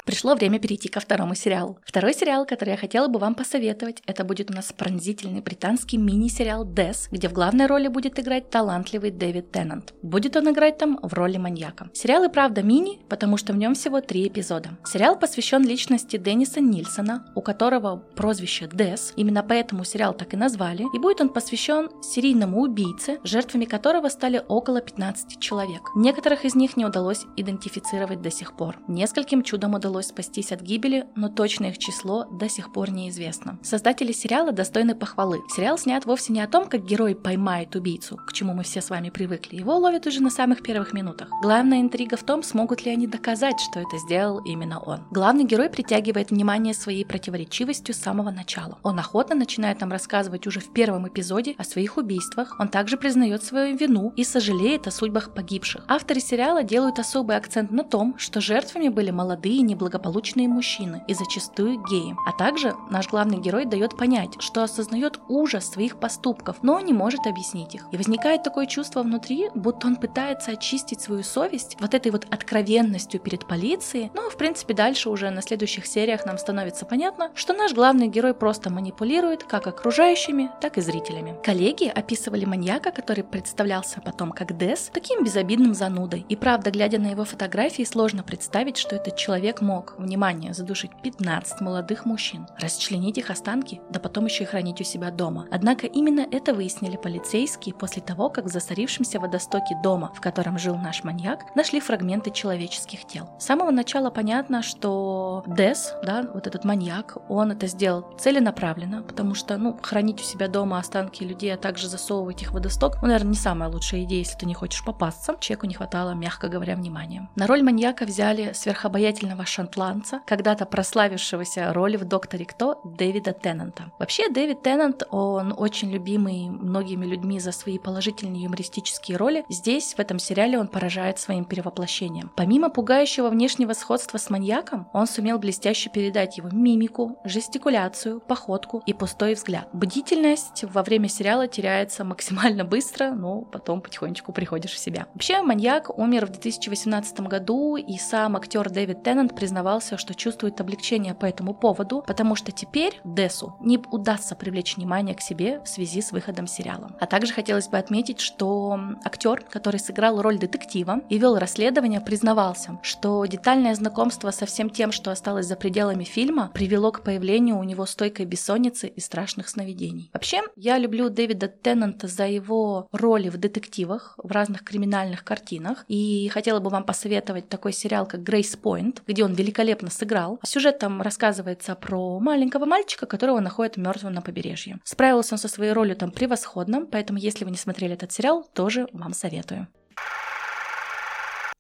Пришло 0.06 0.36
время 0.36 0.60
перейти 0.60 0.88
ко 0.88 1.00
второму 1.00 1.34
сериалу. 1.34 1.80
Второй 1.84 2.14
сериал, 2.14 2.46
который 2.46 2.70
я 2.70 2.78
хотела 2.78 3.08
бы 3.08 3.18
вам 3.18 3.34
посоветовать, 3.34 4.04
это 4.06 4.24
будет 4.24 4.52
у 4.52 4.54
нас 4.54 4.72
пронзительный 4.72 5.42
британский 5.42 5.98
мини-сериал 5.98 6.64
«Дес», 6.64 7.08
где 7.12 7.28
в 7.28 7.34
главной 7.34 7.66
роли 7.66 7.88
будет 7.88 8.20
играть 8.20 8.52
талантливый 8.52 9.10
Дэвид 9.10 9.52
Теннант. 9.52 9.96
Будет 10.04 10.36
он 10.36 10.52
играть 10.52 10.78
там 10.78 11.00
в 11.02 11.12
роли 11.14 11.38
маньяка. 11.38 11.90
Сериал 11.94 12.24
и 12.24 12.30
правда 12.30 12.62
мини, 12.62 13.00
потому 13.10 13.38
что 13.38 13.52
в 13.54 13.58
нем 13.58 13.74
всего 13.74 14.00
три 14.00 14.28
эпизода. 14.28 14.78
Сериал 14.86 15.18
посвящен 15.18 15.66
личности 15.66 16.18
Денниса 16.18 16.62
Нильсона, 16.62 17.26
у 17.34 17.42
которого 17.42 18.04
прозвище 18.16 18.70
Дес, 18.72 19.12
именно 19.16 19.42
поэтому 19.42 19.84
сериал 19.86 20.14
так 20.14 20.36
и 20.36 20.38
назвали, 20.38 20.86
и 20.94 21.00
будет 21.00 21.20
он 21.20 21.30
посвящен 21.30 21.90
серийному 22.04 22.62
убийце, 22.62 23.18
жертвами 23.24 23.66
которого 23.66 24.10
стали 24.10 24.44
около 24.48 24.82
15 24.82 25.40
человек. 25.40 25.82
Некоторых 25.96 26.46
из 26.46 26.54
них 26.54 26.78
не 26.78 26.86
удалось 26.86 27.26
идентифицировать 27.36 28.22
до 28.22 28.30
сих 28.30 28.56
пор. 28.56 28.78
Нескольким 28.88 29.42
чудом 29.42 29.74
удалось 29.74 29.95
удалось 29.96 30.08
спастись 30.08 30.52
от 30.52 30.62
гибели, 30.62 31.06
но 31.16 31.30
точное 31.30 31.70
их 31.70 31.78
число 31.78 32.25
до 32.25 32.50
сих 32.50 32.74
пор 32.74 32.92
неизвестно. 32.92 33.58
Создатели 33.64 34.12
сериала 34.12 34.52
достойны 34.52 34.94
похвалы. 34.94 35.40
Сериал 35.56 35.78
снят 35.78 36.06
вовсе 36.06 36.34
не 36.34 36.42
о 36.42 36.48
том, 36.48 36.68
как 36.68 36.86
герой 36.86 37.16
поймает 37.16 37.75
убийцу, 37.75 38.18
к 38.18 38.34
чему 38.34 38.54
мы 38.54 38.64
все 38.64 38.82
с 38.82 38.90
вами 38.90 39.10
привыкли. 39.10 39.56
Его 39.56 39.78
ловят 39.78 40.06
уже 40.06 40.22
на 40.22 40.30
самых 40.30 40.64
первых 40.64 40.92
минутах. 40.92 41.30
Главная 41.42 41.80
интрига 41.80 42.18
в 42.18 42.24
том, 42.24 42.44
смогут 42.44 42.86
ли 42.86 42.92
они 42.92 43.08
доказать, 43.08 43.60
что 43.60 43.80
это 43.80 43.98
сделал 43.98 44.40
именно 44.40 44.80
он. 44.80 45.00
Главный 45.12 45.46
герой 45.46 45.70
притягивает 45.70 46.32
внимание 46.32 46.74
своей 46.74 47.06
противоречивостью 47.06 47.96
с 47.96 48.00
самого 48.00 48.32
начала. 48.32 48.78
Он 48.84 49.00
охотно 49.00 49.36
начинает 49.36 49.80
нам 49.80 49.92
рассказывать 49.92 50.46
уже 50.46 50.60
в 50.60 50.74
первом 50.74 51.08
эпизоде 51.08 51.56
о 51.58 51.64
своих 51.64 51.96
убийствах. 51.96 52.56
Он 52.60 52.68
также 52.68 52.98
признает 52.98 53.44
свою 53.44 53.78
вину 53.78 54.12
и 54.18 54.25
сожалеет 54.25 54.88
о 54.88 54.92
судьбах 54.92 55.34
погибших. 55.34 55.86
Авторы 55.88 56.20
сериала 56.20 56.64
делают 56.64 57.00
особый 57.00 57.38
акцент 57.38 57.72
на 57.72 57.84
том, 57.86 58.16
что 58.18 58.42
жертвами 58.42 58.90
были 58.90 59.12
молодые 59.12 59.56
и 59.56 59.64
неблагополучные 59.86 60.48
мужчины 60.48 61.04
и 61.08 61.13
зачастую 61.13 61.84
геи. 61.89 62.15
А 62.25 62.32
также 62.32 62.75
наш 62.89 63.08
главный 63.10 63.38
герой 63.38 63.65
дает 63.65 63.96
понять, 63.96 64.36
что 64.39 64.63
осознает 64.63 65.20
ужас 65.27 65.70
своих 65.70 65.98
поступков, 65.98 66.58
но 66.62 66.80
не 66.80 66.94
может 66.94 67.27
объяснить 67.27 67.75
их. 67.75 67.86
И 67.92 67.98
возникает 67.98 68.44
такое 68.44 68.65
чувство 68.65 69.04
внутри, 69.04 69.50
будто 69.54 69.88
он 69.88 69.96
пытается 69.96 70.51
очистить 70.51 71.01
свою 71.01 71.24
совесть 71.24 71.77
вот 71.80 71.94
этой 71.94 72.12
вот 72.12 72.25
откровенностью 72.32 73.20
перед 73.20 73.48
полицией. 73.48 74.12
Но, 74.13 74.30
в 74.30 74.38
принципе, 74.38 74.74
дальше 74.74 75.10
уже 75.10 75.30
на 75.30 75.42
следующих 75.42 75.86
сериях 75.86 76.25
нам 76.25 76.38
становится 76.38 76.86
понятно, 76.86 77.30
что 77.36 77.54
наш 77.54 77.74
главный 77.74 78.08
герой 78.08 78.34
просто 78.34 78.70
манипулирует 78.70 79.44
как 79.44 79.68
окружающими, 79.68 80.50
так 80.62 80.77
и 80.77 80.82
зрителями. 80.82 81.36
Коллеги 81.44 81.86
описывали 81.86 82.46
маньяка, 82.46 82.92
который 82.92 83.24
представлялся 83.24 84.01
потом 84.01 84.32
как 84.32 84.58
Дес, 84.58 84.89
таким 84.94 85.24
безобидным 85.24 85.74
занудой. 85.74 86.25
И 86.30 86.36
правда, 86.36 86.72
глядя 86.72 86.98
на 87.00 87.08
его 87.08 87.25
фотографии, 87.25 87.84
сложно 87.84 88.24
представить, 88.24 88.77
что 88.77 88.96
этот 88.96 89.18
человек 89.18 89.62
мог, 89.62 89.75
внимание, 89.98 90.53
задушить 90.53 90.91
15 91.03 91.62
молодых 91.62 92.05
мужчин, 92.05 92.48
расчленить 92.60 93.17
их 93.17 93.29
останки, 93.29 93.82
да 93.89 94.00
потом 94.00 94.25
еще 94.25 94.44
и 94.44 94.48
хранить 94.48 94.82
у 94.82 94.84
себя 94.84 95.12
дома. 95.12 95.48
Однако 95.51 95.88
именно 95.88 96.25
это 96.32 96.53
выяснили 96.53 96.98
полицейские 96.98 97.75
после 97.75 98.01
того, 98.01 98.29
как 98.29 98.46
в 98.46 98.50
засорившемся 98.50 99.20
водостоке 99.20 99.77
дома, 99.84 100.12
в 100.15 100.22
котором 100.22 100.58
жил 100.58 100.75
наш 100.75 101.03
маньяк, 101.03 101.55
нашли 101.55 101.79
фрагменты 101.79 102.32
человеческих 102.32 103.05
тел. 103.05 103.29
С 103.39 103.46
самого 103.46 103.72
начала 103.72 104.10
понятно, 104.10 104.62
что 104.62 105.44
Дес, 105.48 105.94
да, 106.03 106.27
вот 106.34 106.48
этот 106.48 106.65
маньяк, 106.65 107.17
он 107.29 107.51
это 107.51 107.67
сделал 107.67 108.05
целенаправленно, 108.17 109.03
потому 109.03 109.36
что, 109.36 109.58
ну, 109.58 109.77
хранить 109.82 110.22
у 110.22 110.24
себя 110.24 110.48
дома 110.48 110.79
останки 110.79 111.24
людей, 111.24 111.53
а 111.53 111.58
также 111.58 111.88
засовывать 111.88 112.41
их 112.41 112.51
в 112.51 112.53
водосток, 112.53 112.98
ну, 113.01 113.08
наверное, 113.08 113.32
не 113.32 113.38
самая 113.38 113.70
лучшая 113.70 114.03
идея, 114.03 114.20
если 114.20 114.38
ты 114.38 114.46
не 114.46 114.53
хочешь 114.53 114.84
попасться. 114.84 115.36
Человеку 115.39 115.67
не 115.67 115.74
хватало, 115.74 116.12
мягко 116.12 116.48
говоря, 116.48 116.75
внимания. 116.75 117.29
На 117.36 117.48
роль 117.48 117.63
маньяка 117.63 118.05
взяли 118.05 118.53
сверхобаятельного 118.53 119.46
шотландца, 119.65 120.22
когда-то 120.25 120.65
прославившегося 120.65 121.74
роли 121.74 121.98
в 121.98 122.05
«Докторе 122.05 122.45
Кто» 122.45 122.79
Дэвида 122.84 123.34
Теннанта. 123.34 123.91
Вообще, 124.00 124.29
Дэвид 124.29 124.62
Теннант, 124.62 125.03
он 125.10 125.53
очень 125.57 125.91
любимый 125.91 126.50
многими 126.50 127.05
людьми 127.05 127.39
за 127.39 127.51
свои 127.51 127.77
положительные 127.79 128.43
юмористические 128.43 129.17
роли. 129.17 129.43
Здесь, 129.50 129.93
в 129.95 130.00
этом 130.00 130.19
сериале, 130.19 130.60
он 130.60 130.67
поражает 130.67 131.19
своим 131.19 131.45
перевоплощением. 131.45 132.31
Помимо 132.36 132.69
пугающего 132.69 133.29
внешнего 133.29 133.74
сходства 133.74 134.17
с 134.17 134.29
маньяком, 134.29 134.88
он 134.93 135.07
сумел 135.07 135.39
блестяще 135.39 135.89
передать 135.89 136.38
его 136.38 136.50
мимику, 136.51 137.17
жестикуляцию, 137.24 138.22
походку 138.22 138.84
и 138.86 138.93
пустой 138.93 139.34
взгляд. 139.34 139.67
Бдительность 139.74 140.63
во 140.63 140.84
время 140.84 141.10
сериала 141.10 141.48
теряется 141.48 142.03
максимально 142.03 142.63
быстро, 142.65 143.12
но 143.12 143.41
потом 143.41 143.81
потихонечку 143.81 144.31
приходишь 144.31 144.74
в 144.74 144.77
себя. 144.77 145.07
Вообще, 145.13 145.41
маньяк 145.41 145.98
умер 145.98 146.27
в 146.27 146.31
2018 146.31 147.22
году, 147.22 147.77
и 147.77 147.98
сам 147.98 148.36
актер 148.36 148.69
Дэвид 148.69 149.03
Теннант 149.03 149.36
признавался, 149.46 150.00
что 150.00 150.16
чувствует 150.16 150.60
облегчение 150.60 151.14
по 151.14 151.28
этому 151.28 151.54
поводу, 151.54 152.04
потому 152.08 152.34
что 152.34 152.52
теперь 152.52 153.00
Десу 153.04 153.56
не 153.62 153.78
удастся 153.92 154.36
привлечь 154.36 154.75
внимание 154.75 155.14
к 155.14 155.22
себе 155.22 155.60
в 155.60 155.68
связи 155.68 156.02
с 156.02 156.12
выходом 156.12 156.48
сериала. 156.48 156.98
А 157.00 157.06
также 157.06 157.32
хотелось 157.32 157.68
бы 157.68 157.78
отметить, 157.78 158.22
что 158.22 158.80
актер, 159.04 159.44
который 159.48 159.80
сыграл 159.80 160.20
роль 160.20 160.40
детектива 160.40 161.02
и 161.10 161.20
вел 161.20 161.38
расследование, 161.38 162.02
признавался, 162.02 162.80
что 162.82 163.24
детальное 163.28 163.75
знакомство 163.75 164.32
со 164.32 164.48
всем 164.48 164.72
тем, 164.72 164.92
что 164.92 165.12
осталось 165.12 165.46
за 165.46 165.56
пределами 165.56 166.06
фильма, 166.06 166.50
привело 166.52 166.92
к 166.92 167.04
появлению 167.04 167.60
у 167.60 167.64
него 167.64 167.86
стойкой 167.86 168.25
бессонницы 168.25 168.88
и 168.88 169.00
страшных 169.00 169.48
сновидений. 169.48 170.10
Вообще, 170.12 170.42
я 170.56 170.80
люблю 170.80 171.10
Дэвида 171.10 171.50
Теннанта 171.50 172.08
за 172.08 172.25
его 172.25 172.88
роли 172.92 173.30
в 173.30 173.38
детективах, 173.38 174.16
в 174.18 174.32
разных 174.32 174.64
криминальных 174.64 175.24
картинах, 175.24 175.86
и 175.88 176.30
хотела 176.30 176.60
бы 176.60 176.72
вам 176.72 176.84
посоветовать 176.84 177.48
такой 177.48 177.74
сериал, 177.74 178.08
как 178.08 178.24
Грейс 178.24 178.56
Пойнт, 178.56 179.04
где 179.06 179.24
он 179.24 179.35
великолепно 179.36 179.89
сыграл. 179.89 180.39
Сюжет 180.44 180.80
там 180.80 181.01
рассказывается 181.01 181.75
про 181.75 182.20
маленького 182.20 182.65
мальчика, 182.65 183.06
которого 183.06 183.39
находят 183.39 183.77
мертвым 183.77 184.13
на 184.13 184.22
побережье. 184.22 184.80
Справился 184.84 185.36
он 185.36 185.39
со 185.39 185.48
своей 185.48 185.72
ролью 185.72 185.96
там 185.96 186.12
превосходно, 186.12 186.86
поэтому 186.86 187.20
если 187.20 187.46
вы 187.46 187.51
не 187.51 187.58
смотрели 187.58 187.94
этот 187.94 188.12
сериал, 188.12 188.48
тоже 188.54 188.88
вам 188.94 189.13
советую. 189.13 189.68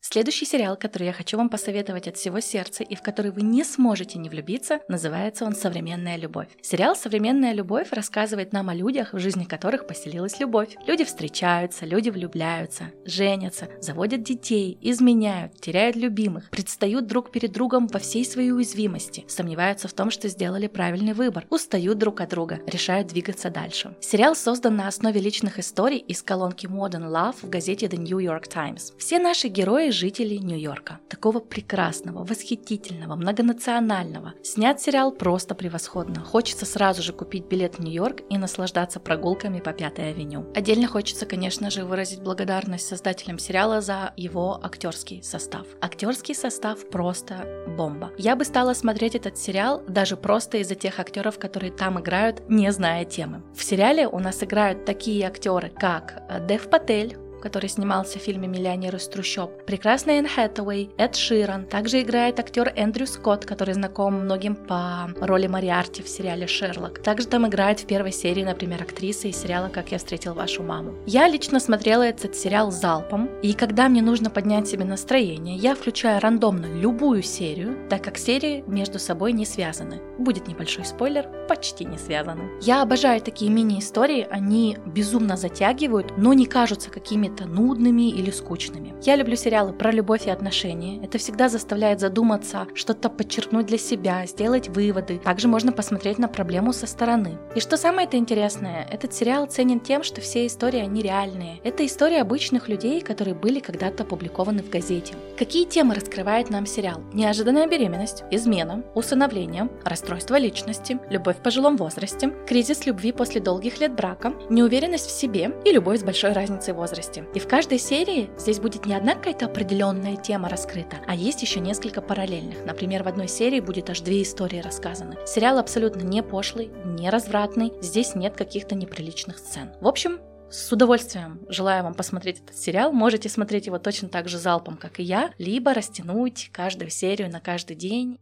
Следующий 0.07 0.45
сериал, 0.45 0.77
который 0.77 1.07
я 1.07 1.13
хочу 1.13 1.35
вам 1.35 1.49
посоветовать 1.49 2.07
от 2.07 2.15
всего 2.15 2.39
сердца 2.39 2.83
и 2.83 2.93
в 2.93 3.01
который 3.01 3.31
вы 3.31 3.41
не 3.41 3.63
сможете 3.63 4.19
не 4.19 4.29
влюбиться, 4.29 4.79
называется 4.87 5.45
он 5.45 5.55
«Современная 5.55 6.15
любовь». 6.15 6.47
Сериал 6.61 6.95
«Современная 6.95 7.53
любовь» 7.53 7.87
рассказывает 7.91 8.53
нам 8.53 8.69
о 8.69 8.75
людях, 8.75 9.13
в 9.13 9.19
жизни 9.19 9.45
которых 9.45 9.87
поселилась 9.87 10.39
любовь. 10.39 10.75
Люди 10.85 11.03
встречаются, 11.05 11.87
люди 11.87 12.11
влюбляются, 12.11 12.91
женятся, 13.03 13.67
заводят 13.81 14.21
детей, 14.21 14.77
изменяют, 14.79 15.59
теряют 15.59 15.95
любимых, 15.95 16.51
предстают 16.51 17.07
друг 17.07 17.31
перед 17.31 17.51
другом 17.51 17.87
во 17.87 17.97
всей 17.97 18.25
своей 18.25 18.51
уязвимости, 18.51 19.25
сомневаются 19.27 19.87
в 19.87 19.93
том, 19.93 20.11
что 20.11 20.29
сделали 20.29 20.67
правильный 20.67 21.13
выбор, 21.13 21.47
устают 21.49 21.97
друг 21.97 22.21
от 22.21 22.29
друга, 22.29 22.59
решают 22.67 23.07
двигаться 23.07 23.49
дальше. 23.49 23.95
Сериал 24.01 24.35
создан 24.35 24.75
на 24.75 24.87
основе 24.87 25.19
личных 25.19 25.57
историй 25.57 25.97
из 25.97 26.21
колонки 26.21 26.67
Modern 26.67 27.09
Love 27.09 27.37
в 27.41 27.49
газете 27.49 27.87
The 27.87 27.97
New 27.97 28.19
York 28.19 28.47
Times. 28.47 28.93
Все 28.99 29.17
наши 29.17 29.47
герои 29.47 29.94
жителей 29.95 30.39
Нью-Йорка. 30.39 30.99
Такого 31.09 31.39
прекрасного, 31.39 32.23
восхитительного, 32.23 33.15
многонационального. 33.15 34.33
Снят 34.43 34.79
сериал 34.79 35.11
просто 35.11 35.55
превосходно. 35.55 36.21
Хочется 36.23 36.65
сразу 36.65 37.01
же 37.01 37.13
купить 37.13 37.45
билет 37.45 37.75
в 37.75 37.79
Нью-Йорк 37.79 38.21
и 38.29 38.37
наслаждаться 38.37 38.99
прогулками 38.99 39.59
по 39.59 39.73
Пятой 39.73 40.09
авеню. 40.11 40.45
Отдельно 40.55 40.87
хочется, 40.87 41.25
конечно 41.25 41.71
же, 41.71 41.85
выразить 41.85 42.21
благодарность 42.21 42.87
создателям 42.87 43.39
сериала 43.39 43.81
за 43.81 44.13
его 44.17 44.59
актерский 44.61 45.23
состав. 45.23 45.65
Актерский 45.81 46.35
состав 46.35 46.89
просто 46.89 47.65
бомба. 47.77 48.11
Я 48.17 48.35
бы 48.35 48.45
стала 48.45 48.73
смотреть 48.73 49.15
этот 49.15 49.37
сериал 49.37 49.81
даже 49.87 50.17
просто 50.17 50.57
из-за 50.57 50.75
тех 50.75 50.99
актеров, 50.99 51.39
которые 51.39 51.71
там 51.71 51.99
играют, 51.99 52.47
не 52.49 52.71
зная 52.71 53.05
темы. 53.05 53.43
В 53.55 53.63
сериале 53.63 54.07
у 54.07 54.19
нас 54.19 54.43
играют 54.43 54.85
такие 54.85 55.25
актеры, 55.25 55.69
как 55.69 56.23
Дев 56.47 56.69
Патель, 56.69 57.17
который 57.41 57.69
снимался 57.69 58.19
в 58.19 58.21
фильме 58.21 58.47
«Миллионер 58.47 58.95
из 58.95 59.07
трущоб», 59.07 59.51
прекрасная 59.65 60.19
Энн 60.19 60.27
Хэтэуэй, 60.27 60.91
Эд 60.97 61.15
Ширан. 61.15 61.65
Также 61.65 62.01
играет 62.01 62.39
актер 62.39 62.71
Эндрю 62.75 63.07
Скотт, 63.07 63.45
который 63.45 63.73
знаком 63.73 64.21
многим 64.21 64.55
по 64.55 65.09
роли 65.19 65.47
Мариарти 65.47 66.03
в 66.03 66.09
сериале 66.09 66.47
«Шерлок». 66.47 66.99
Также 66.99 67.27
там 67.27 67.47
играет 67.47 67.79
в 67.79 67.85
первой 67.85 68.11
серии, 68.11 68.43
например, 68.43 68.81
актриса 68.81 69.27
из 69.27 69.37
сериала 69.37 69.69
«Как 69.69 69.91
я 69.91 69.97
встретил 69.97 70.33
вашу 70.33 70.63
маму». 70.63 70.93
Я 71.05 71.27
лично 71.27 71.59
смотрела 71.59 72.03
этот 72.03 72.35
сериал 72.35 72.71
залпом, 72.71 73.29
и 73.41 73.53
когда 73.53 73.89
мне 73.89 74.01
нужно 74.01 74.29
поднять 74.29 74.67
себе 74.67 74.85
настроение, 74.85 75.55
я 75.57 75.75
включаю 75.75 76.19
рандомно 76.21 76.65
любую 76.65 77.21
серию, 77.21 77.77
так 77.89 78.03
как 78.03 78.17
серии 78.17 78.63
между 78.67 78.99
собой 78.99 79.33
не 79.33 79.45
связаны. 79.45 80.01
Будет 80.17 80.47
небольшой 80.47 80.85
спойлер, 80.85 81.29
почти 81.47 81.85
не 81.85 81.97
связаны. 81.97 82.49
Я 82.61 82.81
обожаю 82.81 83.21
такие 83.21 83.51
мини-истории, 83.51 84.27
они 84.29 84.77
безумно 84.85 85.37
затягивают, 85.37 86.17
но 86.17 86.33
не 86.33 86.45
кажутся 86.45 86.89
какими-то 86.89 87.34
какими-то 87.35 87.45
нудными 87.45 88.09
или 88.09 88.31
скучными. 88.31 88.93
Я 89.03 89.15
люблю 89.15 89.35
сериалы 89.35 89.73
про 89.73 89.91
любовь 89.91 90.27
и 90.27 90.29
отношения. 90.29 91.03
Это 91.03 91.17
всегда 91.17 91.49
заставляет 91.49 91.99
задуматься, 91.99 92.67
что-то 92.73 93.09
подчеркнуть 93.09 93.65
для 93.65 93.77
себя, 93.77 94.25
сделать 94.25 94.69
выводы. 94.69 95.19
Также 95.19 95.47
можно 95.47 95.71
посмотреть 95.71 96.17
на 96.17 96.27
проблему 96.27 96.73
со 96.73 96.87
стороны. 96.87 97.37
И 97.55 97.59
что 97.59 97.77
самое 97.77 98.07
это 98.07 98.17
интересное, 98.17 98.87
этот 98.91 99.13
сериал 99.13 99.47
ценен 99.47 99.79
тем, 99.79 100.03
что 100.03 100.21
все 100.21 100.45
истории, 100.45 100.79
они 100.79 101.01
реальные. 101.01 101.59
Это 101.63 101.85
история 101.85 102.21
обычных 102.21 102.69
людей, 102.69 103.01
которые 103.01 103.35
были 103.35 103.59
когда-то 103.59 104.03
опубликованы 104.03 104.63
в 104.63 104.69
газете. 104.69 105.13
Какие 105.37 105.65
темы 105.65 105.95
раскрывает 105.95 106.49
нам 106.49 106.65
сериал? 106.65 107.01
Неожиданная 107.13 107.67
беременность, 107.67 108.23
измена, 108.31 108.83
усыновление, 108.95 109.69
расстройство 109.83 110.37
личности, 110.37 110.99
любовь 111.09 111.37
в 111.37 111.43
пожилом 111.43 111.77
возрасте, 111.77 112.31
кризис 112.47 112.85
любви 112.85 113.11
после 113.11 113.41
долгих 113.41 113.79
лет 113.79 113.93
брака, 113.93 114.33
неуверенность 114.49 115.07
в 115.07 115.11
себе 115.11 115.51
и 115.65 115.71
любовь 115.71 115.99
с 115.99 116.03
большой 116.03 116.31
разницей 116.31 116.73
в 116.73 116.77
возрасте. 116.77 117.14
И 117.33 117.39
в 117.39 117.47
каждой 117.47 117.79
серии 117.79 118.29
здесь 118.37 118.59
будет 118.59 118.85
не 118.85 118.93
одна 118.93 119.15
какая-то 119.15 119.45
определенная 119.45 120.15
тема 120.15 120.49
раскрыта, 120.49 120.97
а 121.07 121.15
есть 121.15 121.41
еще 121.41 121.59
несколько 121.59 122.01
параллельных. 122.01 122.65
Например, 122.65 123.03
в 123.03 123.07
одной 123.07 123.27
серии 123.27 123.59
будет 123.59 123.89
аж 123.89 124.01
две 124.01 124.21
истории 124.21 124.59
рассказаны. 124.59 125.17
Сериал 125.25 125.57
абсолютно 125.57 126.01
не 126.01 126.21
пошлый, 126.23 126.71
не 126.85 127.09
развратный, 127.09 127.73
здесь 127.81 128.15
нет 128.15 128.35
каких-то 128.35 128.75
неприличных 128.75 129.37
сцен. 129.37 129.71
В 129.81 129.87
общем, 129.87 130.19
с 130.49 130.71
удовольствием 130.71 131.41
желаю 131.49 131.83
вам 131.83 131.95
посмотреть 131.95 132.41
этот 132.41 132.57
сериал. 132.57 132.91
Можете 132.91 133.29
смотреть 133.29 133.65
его 133.65 133.79
точно 133.79 134.09
так 134.09 134.29
же 134.29 134.37
залпом, 134.37 134.77
как 134.77 134.99
и 134.99 135.03
я, 135.03 135.31
либо 135.37 135.73
растянуть 135.73 136.49
каждую 136.53 136.89
серию 136.89 137.31
на 137.31 137.39
каждый 137.39 137.75
день 137.75 138.19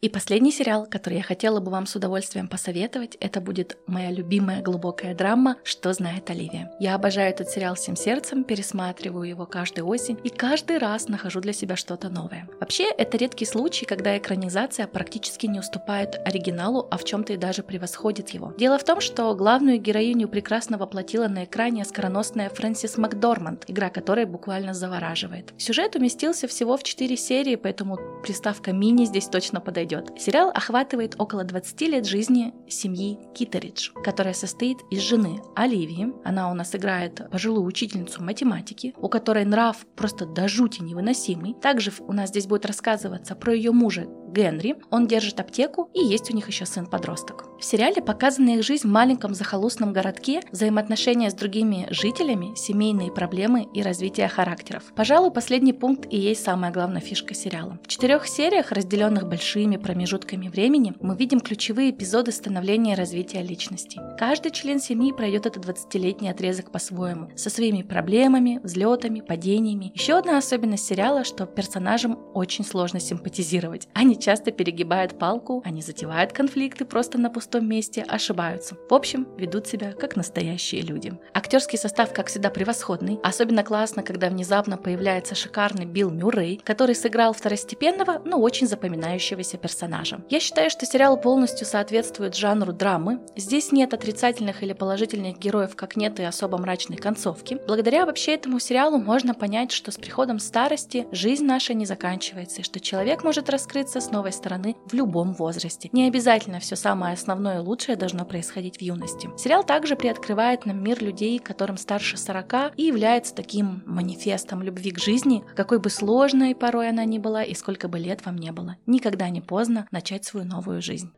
И 0.00 0.08
последний 0.08 0.52
сериал, 0.52 0.86
который 0.88 1.16
я 1.16 1.24
хотела 1.24 1.58
бы 1.58 1.72
вам 1.72 1.84
с 1.84 1.96
удовольствием 1.96 2.46
посоветовать, 2.46 3.16
это 3.18 3.40
будет 3.40 3.78
моя 3.88 4.12
любимая 4.12 4.62
глубокая 4.62 5.12
драма 5.12 5.56
«Что 5.64 5.92
знает 5.92 6.30
Оливия». 6.30 6.70
Я 6.78 6.94
обожаю 6.94 7.30
этот 7.30 7.50
сериал 7.50 7.74
всем 7.74 7.96
сердцем, 7.96 8.44
пересматриваю 8.44 9.28
его 9.28 9.44
каждую 9.44 9.88
осень 9.88 10.16
и 10.22 10.28
каждый 10.28 10.78
раз 10.78 11.08
нахожу 11.08 11.40
для 11.40 11.52
себя 11.52 11.74
что-то 11.74 12.10
новое. 12.10 12.48
Вообще, 12.60 12.88
это 12.96 13.16
редкий 13.16 13.44
случай, 13.44 13.86
когда 13.86 14.16
экранизация 14.16 14.86
практически 14.86 15.46
не 15.46 15.58
уступает 15.58 16.20
оригиналу, 16.24 16.86
а 16.92 16.96
в 16.96 17.02
чем-то 17.02 17.32
и 17.32 17.36
даже 17.36 17.64
превосходит 17.64 18.28
его. 18.28 18.54
Дело 18.56 18.78
в 18.78 18.84
том, 18.84 19.00
что 19.00 19.34
главную 19.34 19.80
героиню 19.80 20.28
прекрасно 20.28 20.78
воплотила 20.78 21.26
на 21.26 21.44
экране 21.44 21.84
скороносная 21.84 22.50
Фрэнсис 22.50 22.98
Макдорманд, 22.98 23.64
игра 23.66 23.90
которой 23.90 24.26
буквально 24.26 24.74
завораживает. 24.74 25.52
Сюжет 25.58 25.96
уместился 25.96 26.46
всего 26.46 26.76
в 26.76 26.84
4 26.84 27.16
серии, 27.16 27.56
поэтому 27.56 27.98
приставка 28.22 28.72
«мини» 28.72 29.04
здесь 29.04 29.26
точно 29.26 29.60
подойдет 29.60 29.87
подойдет. 29.88 30.20
Сериал 30.20 30.50
охватывает 30.54 31.14
около 31.18 31.44
20 31.44 31.80
лет 31.82 32.06
жизни 32.06 32.54
семьи 32.68 33.18
Китеридж, 33.34 33.90
которая 34.04 34.34
состоит 34.34 34.78
из 34.90 35.00
жены 35.00 35.40
Оливии. 35.56 36.12
Она 36.24 36.50
у 36.50 36.54
нас 36.54 36.74
играет 36.74 37.28
пожилую 37.30 37.64
учительницу 37.64 38.22
математики, 38.22 38.94
у 38.96 39.08
которой 39.08 39.44
нрав 39.44 39.76
просто 39.96 40.26
до 40.26 40.48
жути 40.48 40.82
невыносимый. 40.82 41.54
Также 41.54 41.92
у 42.00 42.12
нас 42.12 42.30
здесь 42.30 42.46
будет 42.46 42.66
рассказываться 42.66 43.34
про 43.34 43.54
ее 43.54 43.72
мужа 43.72 44.06
Генри. 44.28 44.76
Он 44.90 45.06
держит 45.06 45.40
аптеку 45.40 45.90
и 45.94 46.00
есть 46.04 46.30
у 46.30 46.34
них 46.34 46.48
еще 46.48 46.66
сын-подросток. 46.66 47.46
В 47.58 47.64
сериале 47.64 48.00
показана 48.00 48.50
их 48.50 48.62
жизнь 48.62 48.86
в 48.86 48.90
маленьком 48.90 49.34
захолустном 49.34 49.92
городке, 49.92 50.42
взаимоотношения 50.52 51.30
с 51.30 51.34
другими 51.34 51.88
жителями, 51.90 52.54
семейные 52.54 53.10
проблемы 53.10 53.66
и 53.74 53.82
развитие 53.82 54.28
характеров. 54.28 54.84
Пожалуй, 54.94 55.32
последний 55.32 55.72
пункт 55.72 56.06
и 56.10 56.16
есть 56.16 56.44
самая 56.44 56.70
главная 56.70 57.00
фишка 57.00 57.34
сериала. 57.34 57.78
В 57.82 57.88
четырех 57.88 58.28
сериях, 58.28 58.70
разделенных 58.70 59.28
большими 59.28 59.76
промежутками 59.76 60.48
времени, 60.48 60.94
мы 61.00 61.16
видим 61.16 61.40
ключевые 61.40 61.90
эпизоды 61.90 62.30
становления 62.30 62.92
и 62.92 62.96
развития 62.96 63.42
личности. 63.42 64.00
Каждый 64.18 64.52
член 64.52 64.80
семьи 64.80 65.12
пройдет 65.12 65.46
этот 65.46 65.64
20-летний 65.64 66.28
отрезок 66.28 66.70
по-своему, 66.70 67.30
со 67.36 67.50
своими 67.50 67.82
проблемами, 67.82 68.60
взлетами, 68.62 69.20
падениями. 69.20 69.92
Еще 69.94 70.16
одна 70.16 70.38
особенность 70.38 70.86
сериала, 70.86 71.24
что 71.24 71.46
персонажам 71.46 72.18
очень 72.34 72.64
сложно 72.64 73.00
симпатизировать. 73.00 73.88
Они 73.94 74.17
часто 74.18 74.50
перегибают 74.50 75.18
палку, 75.18 75.62
они 75.64 75.82
затевают 75.82 76.32
конфликты 76.32 76.84
просто 76.84 77.18
на 77.18 77.30
пустом 77.30 77.68
месте, 77.68 78.04
ошибаются. 78.06 78.76
В 78.88 78.94
общем, 78.94 79.26
ведут 79.36 79.66
себя 79.66 79.92
как 79.92 80.16
настоящие 80.16 80.82
люди. 80.82 81.12
Актерский 81.34 81.78
состав, 81.78 82.12
как 82.12 82.28
всегда, 82.28 82.50
превосходный. 82.50 83.18
Особенно 83.22 83.62
классно, 83.62 84.02
когда 84.02 84.28
внезапно 84.28 84.76
появляется 84.76 85.34
шикарный 85.34 85.86
Билл 85.86 86.10
Мюррей, 86.10 86.60
который 86.64 86.94
сыграл 86.94 87.32
второстепенного, 87.32 88.22
но 88.24 88.38
очень 88.38 88.66
запоминающегося 88.66 89.56
персонажа. 89.56 90.20
Я 90.28 90.40
считаю, 90.40 90.70
что 90.70 90.86
сериал 90.86 91.20
полностью 91.20 91.66
соответствует 91.66 92.34
жанру 92.34 92.72
драмы. 92.72 93.20
Здесь 93.36 93.72
нет 93.72 93.94
отрицательных 93.94 94.62
или 94.62 94.72
положительных 94.72 95.38
героев, 95.38 95.76
как 95.76 95.96
нет 95.96 96.20
и 96.20 96.24
особо 96.24 96.58
мрачной 96.58 96.96
концовки. 96.96 97.58
Благодаря 97.66 98.06
вообще 98.06 98.34
этому 98.34 98.58
сериалу 98.60 98.98
можно 98.98 99.34
понять, 99.34 99.72
что 99.72 99.90
с 99.90 99.96
приходом 99.96 100.38
старости 100.38 101.06
жизнь 101.12 101.44
наша 101.44 101.74
не 101.74 101.86
заканчивается, 101.86 102.60
и 102.60 102.64
что 102.64 102.80
человек 102.80 103.24
может 103.24 103.50
раскрыться 103.50 104.00
с 104.08 104.10
новой 104.10 104.32
стороны 104.32 104.76
в 104.86 104.94
любом 104.94 105.34
возрасте. 105.34 105.90
Не 105.92 106.08
обязательно 106.08 106.60
все 106.60 106.76
самое 106.76 107.12
основное 107.12 107.56
и 107.56 107.62
лучшее 107.62 107.96
должно 107.96 108.24
происходить 108.24 108.78
в 108.78 108.82
юности. 108.82 109.28
Сериал 109.36 109.64
также 109.64 109.96
приоткрывает 109.96 110.64
нам 110.64 110.82
мир 110.82 111.02
людей, 111.02 111.38
которым 111.38 111.76
старше 111.76 112.16
40 112.16 112.72
и 112.76 112.84
является 112.84 113.34
таким 113.34 113.82
манифестом 113.86 114.62
любви 114.62 114.90
к 114.92 114.98
жизни, 114.98 115.44
какой 115.54 115.78
бы 115.78 115.90
сложной 115.90 116.54
порой 116.54 116.88
она 116.88 117.04
ни 117.04 117.18
была 117.18 117.42
и 117.42 117.54
сколько 117.54 117.88
бы 117.88 117.98
лет 117.98 118.24
вам 118.24 118.36
не 118.36 118.50
было. 118.50 118.76
Никогда 118.86 119.28
не 119.28 119.42
поздно 119.42 119.86
начать 119.90 120.24
свою 120.24 120.46
новую 120.46 120.80
жизнь. 120.80 121.12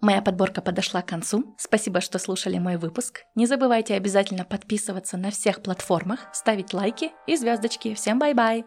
Моя 0.00 0.20
подборка 0.20 0.60
подошла 0.60 1.02
к 1.02 1.08
концу. 1.08 1.54
Спасибо, 1.56 2.00
что 2.00 2.18
слушали 2.18 2.58
мой 2.58 2.76
выпуск. 2.76 3.22
Не 3.34 3.46
забывайте 3.46 3.94
обязательно 3.94 4.44
подписываться 4.44 5.16
на 5.16 5.30
всех 5.30 5.62
платформах, 5.62 6.28
ставить 6.32 6.74
лайки 6.74 7.12
и 7.26 7.36
звездочки. 7.36 7.94
Всем 7.94 8.18
bye-bye! 8.18 8.64